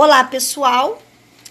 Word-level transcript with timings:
Olá, 0.00 0.22
pessoal. 0.22 1.02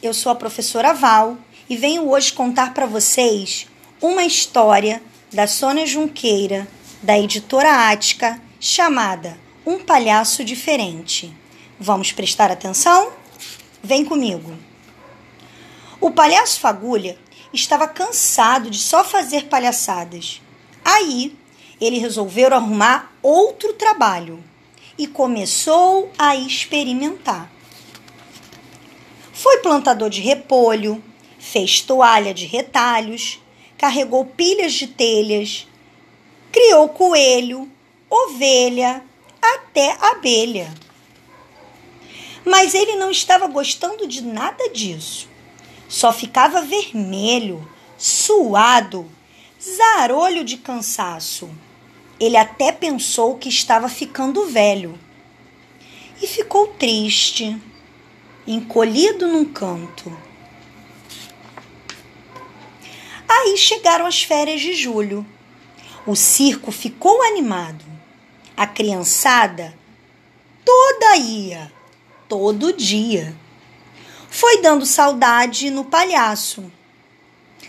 Eu 0.02 0.14
sou 0.14 0.32
a 0.32 0.36
professora 0.36 0.94
Val 0.94 1.38
e 1.70 1.76
venho 1.76 2.10
hoje 2.10 2.32
contar 2.32 2.74
para 2.74 2.86
vocês 2.86 3.68
uma 4.02 4.24
história 4.24 5.04
da 5.34 5.46
Sônia 5.46 5.86
Junqueira, 5.86 6.66
da 7.04 7.20
editora 7.20 7.90
Ática, 7.92 8.42
chamada 8.58 9.38
Um 9.66 9.80
Palhaço 9.80 10.46
Diferente. 10.46 11.36
Vamos 11.78 12.14
prestar 12.14 12.50
atenção? 12.50 13.12
Vem 13.84 14.06
comigo. 14.06 14.58
O 16.00 16.10
palhaço 16.12 16.62
Fagulha 16.62 17.18
estava 17.52 17.86
cansado 17.86 18.70
de 18.70 18.80
só 18.80 19.04
fazer 19.04 19.48
palhaçadas. 19.48 20.42
Aí, 20.86 21.38
ele 21.82 22.00
resolveu 22.00 22.54
arrumar 22.54 23.12
outro 23.22 23.74
trabalho 23.74 24.42
e 24.98 25.06
começou 25.06 26.10
a 26.18 26.34
experimentar. 26.34 27.57
Foi 29.38 29.60
plantador 29.60 30.10
de 30.10 30.20
repolho, 30.20 31.04
fez 31.38 31.80
toalha 31.80 32.34
de 32.34 32.48
retalhos, 32.48 33.40
carregou 33.78 34.26
pilhas 34.26 34.74
de 34.74 34.88
telhas, 34.88 35.68
criou 36.52 36.90
coelho, 36.90 37.70
ovelha, 38.10 39.04
até 39.40 39.96
abelha. 40.02 40.74
Mas 42.44 42.74
ele 42.74 42.96
não 42.96 43.12
estava 43.12 43.46
gostando 43.46 44.08
de 44.08 44.24
nada 44.24 44.70
disso. 44.70 45.30
Só 45.88 46.12
ficava 46.12 46.64
vermelho, 46.64 47.64
suado, 47.96 49.08
zarolho 49.62 50.44
de 50.44 50.58
cansaço. 50.58 51.48
Ele 52.20 52.38
até 52.38 52.72
pensou 52.72 53.38
que 53.38 53.50
estava 53.50 53.88
ficando 53.88 54.48
velho. 54.48 54.98
E 56.20 56.26
ficou 56.26 56.70
triste 56.70 57.56
encolhido 58.48 59.28
num 59.28 59.46
canto. 59.46 60.16
Aí 63.28 63.58
chegaram 63.58 64.06
as 64.06 64.24
férias 64.24 64.62
de 64.62 64.74
julho. 64.74 65.26
O 66.06 66.16
circo 66.16 66.72
ficou 66.72 67.22
animado. 67.22 67.84
A 68.56 68.66
criançada 68.66 69.78
toda 70.68 71.16
ia, 71.16 71.72
todo 72.28 72.74
dia. 72.74 73.34
Foi 74.30 74.62
dando 74.62 74.86
saudade 74.86 75.70
no 75.70 75.86
palhaço, 75.86 76.70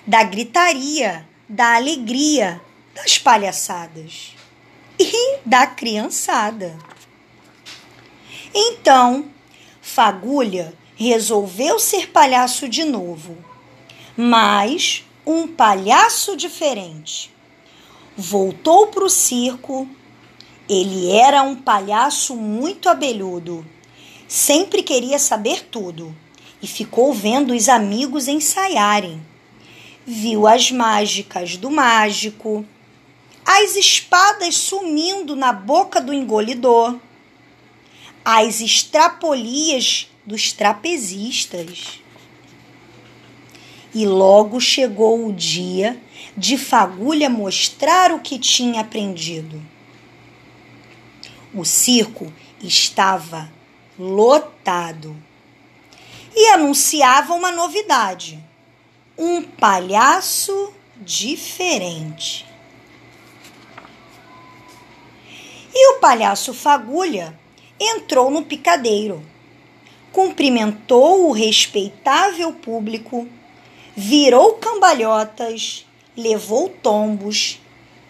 da 0.05 0.25
gritaria, 0.25 1.25
da 1.49 1.77
alegria, 1.77 2.61
das 2.93 3.17
palhaçadas 3.19 4.35
e 4.99 5.39
da 5.47 5.65
criançada. 5.67 6.77
Então, 8.53 9.31
Fagulha 9.89 10.75
resolveu 10.97 11.79
ser 11.79 12.11
palhaço 12.11 12.69
de 12.69 12.85
novo, 12.85 13.39
mas 14.15 15.03
um 15.27 15.49
palhaço 15.49 16.37
diferente. 16.37 17.35
Voltou 18.15 18.89
para 18.89 19.03
o 19.03 19.09
circo. 19.09 19.89
Ele 20.69 21.11
era 21.11 21.43
um 21.43 21.57
palhaço 21.57 22.37
muito 22.37 22.87
abelhudo. 22.91 23.65
Sempre 24.29 24.83
queria 24.83 25.19
saber 25.19 25.65
tudo 25.71 26.15
e 26.63 26.67
ficou 26.67 27.15
vendo 27.15 27.55
os 27.55 27.67
amigos 27.67 28.29
ensaiarem. 28.29 29.23
Viu 30.07 30.47
as 30.47 30.71
mágicas 30.71 31.57
do 31.57 31.71
mágico, 31.71 32.63
as 33.43 33.75
espadas 33.75 34.55
sumindo 34.55 35.35
na 35.35 35.51
boca 35.51 35.99
do 35.99 36.13
engolidor 36.13 37.01
as 38.31 38.61
extrapolias 38.61 40.07
dos 40.27 40.53
trapezistas. 40.53 41.99
E 43.95 44.05
logo 44.05 44.61
chegou 44.61 45.27
o 45.27 45.33
dia 45.33 45.99
de 46.37 46.59
Fagulha 46.59 47.31
mostrar 47.31 48.13
o 48.13 48.21
que 48.21 48.39
tinha 48.39 48.83
aprendido. 48.83 49.63
O 51.55 51.65
circo 51.65 52.31
estava 52.63 53.51
lotado 53.99 55.17
e 56.37 56.49
anunciava 56.49 57.33
uma 57.33 57.51
novidade: 57.51 58.39
um 59.17 59.43
palhaço 59.43 60.75
diferente. 60.99 62.47
E 65.73 65.95
o 65.95 66.01
palhaço 66.01 66.53
Fagulha 66.53 67.35
entrou 67.81 68.31
no 68.31 68.43
picadeiro, 68.45 69.23
cumprimentou 70.13 71.29
o 71.29 71.33
respeitável 71.33 72.53
público, 72.53 73.29
virou 73.97 74.55
cambalhotas, 74.55 75.87
levou 76.17 76.69
tombos, 76.69 77.61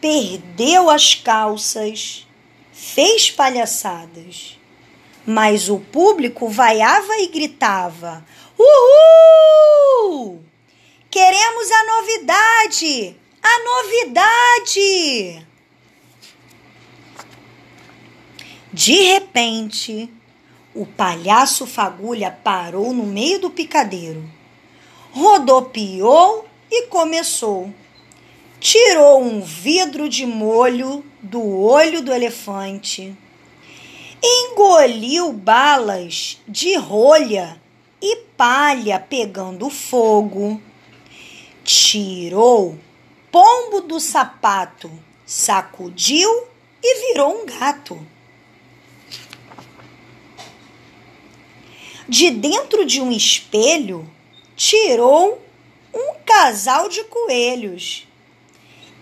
perdeu 0.01 0.89
as 0.89 1.15
calças, 1.15 2.27
fez 2.73 3.31
palhaçadas. 3.31 4.59
Mas 5.27 5.69
o 5.69 5.79
público 5.79 6.49
vaiava 6.49 7.19
e 7.19 7.27
gritava: 7.27 8.25
Uhul! 8.59 10.43
Queremos 11.11 11.71
a 11.71 11.85
novidade! 11.85 13.17
A 13.43 13.65
novidade! 13.65 15.48
De 18.81 18.93
repente, 18.93 20.09
o 20.73 20.87
palhaço 20.87 21.67
Fagulha 21.67 22.31
parou 22.31 22.95
no 22.95 23.03
meio 23.03 23.41
do 23.41 23.51
picadeiro, 23.51 24.23
rodopiou 25.11 26.47
e 26.71 26.87
começou. 26.87 27.75
Tirou 28.61 29.21
um 29.21 29.41
vidro 29.41 30.09
de 30.09 30.25
molho 30.25 31.05
do 31.21 31.43
olho 31.61 32.03
do 32.03 32.13
elefante, 32.13 33.17
engoliu 34.23 35.33
balas 35.33 36.41
de 36.47 36.77
rolha 36.77 37.61
e 38.01 38.19
palha 38.37 39.01
pegando 39.01 39.69
fogo, 39.71 40.63
tirou 41.65 42.79
pombo 43.33 43.81
do 43.81 43.99
sapato, 43.99 44.89
sacudiu 45.27 46.31
e 46.81 47.09
virou 47.09 47.43
um 47.43 47.45
gato. 47.45 48.18
De 52.09 52.31
dentro 52.31 52.87
de 52.87 53.01
um 53.01 53.13
espelho, 53.13 54.09
tirou 54.57 55.43
um 55.95 56.15
casal 56.25 56.89
de 56.89 57.05
coelhos. 57.05 58.07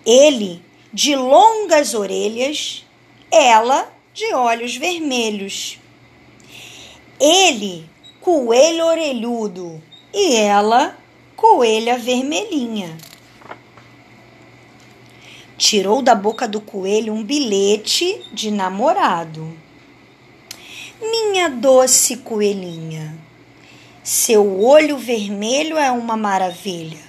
Ele 0.05 0.63
de 0.93 1.15
longas 1.15 1.95
orelhas, 1.95 2.85
ela 3.31 3.93
de 4.15 4.33
olhos 4.33 4.77
vermelhos. 4.77 5.79
Ele, 7.21 7.89
coelho 8.21 8.87
orelhudo, 8.87 9.83
e 10.13 10.37
ela, 10.37 10.97
coelha 11.37 11.99
vermelhinha. 11.99 12.97
Tirou 15.59 16.03
da 16.03 16.15
boca 16.15 16.47
do 16.47 16.61
coelho 16.61 17.13
um 17.13 17.23
bilhete 17.23 18.23
de 18.33 18.51
namorado. 18.51 19.66
Minha 20.99 21.51
doce 21.51 22.17
coelhinha, 22.17 23.15
seu 24.03 24.65
olho 24.65 24.97
vermelho 24.97 25.77
é 25.77 25.91
uma 25.91 26.17
maravilha 26.17 27.05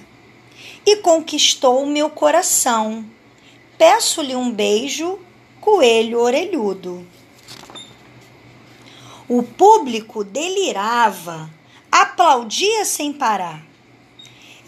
e 0.84 0.96
conquistou 0.96 1.86
meu 1.86 2.10
coração. 2.10 3.02
Peço-lhe 3.78 4.36
um 4.36 4.52
beijo, 4.52 5.18
coelho 5.58 6.20
orelhudo. 6.20 7.06
O 9.26 9.42
público 9.42 10.22
delirava, 10.22 11.48
aplaudia 11.90 12.84
sem 12.84 13.10
parar. 13.10 13.64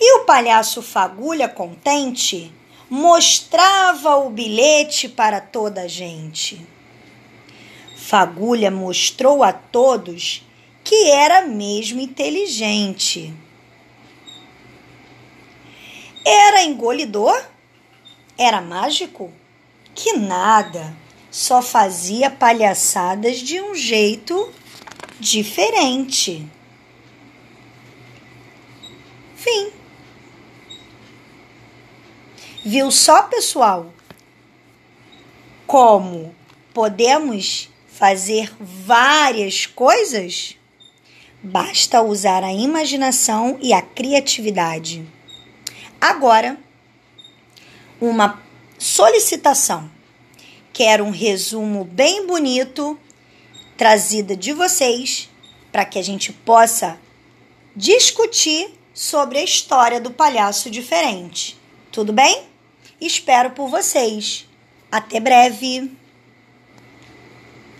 E 0.00 0.14
o 0.16 0.24
palhaço 0.24 0.80
Fagulha, 0.80 1.46
contente, 1.46 2.50
mostrava 2.88 4.16
o 4.16 4.30
bilhete 4.30 5.10
para 5.10 5.42
toda 5.42 5.82
a 5.82 5.88
gente. 5.88 6.79
Fagulha 8.00 8.70
mostrou 8.70 9.44
a 9.44 9.52
todos 9.52 10.42
que 10.82 11.10
era 11.10 11.42
mesmo 11.42 12.00
inteligente. 12.00 13.32
Era 16.24 16.64
engolidor? 16.64 17.40
Era 18.36 18.60
mágico? 18.60 19.30
Que 19.94 20.14
nada, 20.14 20.96
só 21.30 21.62
fazia 21.62 22.30
palhaçadas 22.30 23.38
de 23.38 23.60
um 23.60 23.74
jeito 23.74 24.50
diferente. 25.20 26.48
Fim. 29.36 29.70
Viu 32.64 32.90
só, 32.90 33.24
pessoal? 33.24 33.92
Como 35.66 36.34
podemos 36.72 37.68
fazer 38.00 38.52
várias 38.58 39.66
coisas, 39.66 40.56
Basta 41.42 42.02
usar 42.02 42.44
a 42.44 42.52
imaginação 42.52 43.58
e 43.62 43.72
a 43.72 43.80
criatividade. 43.80 45.06
Agora, 45.98 46.58
uma 47.98 48.42
solicitação. 48.78 49.90
Quero 50.70 51.02
um 51.04 51.10
resumo 51.10 51.84
bem 51.84 52.26
bonito 52.26 52.98
trazida 53.74 54.36
de 54.36 54.52
vocês 54.52 55.30
para 55.72 55.86
que 55.86 55.98
a 55.98 56.02
gente 56.02 56.30
possa 56.30 57.00
discutir 57.74 58.74
sobre 58.92 59.38
a 59.38 59.42
história 59.42 59.98
do 59.98 60.10
palhaço 60.10 60.70
diferente. 60.70 61.58
Tudo 61.90 62.12
bem? 62.12 62.42
Espero 63.00 63.52
por 63.52 63.68
vocês. 63.68 64.46
Até 64.92 65.18
breve! 65.18 65.99